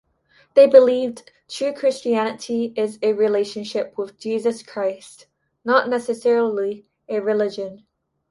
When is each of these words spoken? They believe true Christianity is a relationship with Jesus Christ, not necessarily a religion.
They 0.55 0.65
believe 0.65 1.17
true 1.47 1.73
Christianity 1.73 2.73
is 2.75 2.97
a 3.03 3.13
relationship 3.13 3.95
with 3.99 4.17
Jesus 4.17 4.63
Christ, 4.63 5.27
not 5.63 5.89
necessarily 5.89 6.87
a 7.07 7.19
religion. 7.19 7.85